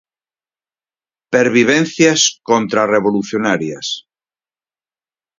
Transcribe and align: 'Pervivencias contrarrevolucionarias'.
'Pervivencias 1.33 2.21
contrarrevolucionarias'. 2.49 3.91